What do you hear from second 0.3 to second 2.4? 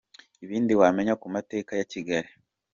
Ibindi wamenya ku mateka ya Kigali.